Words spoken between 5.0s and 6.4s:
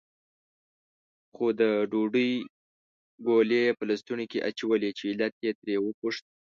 علت یې ترې وپوښت.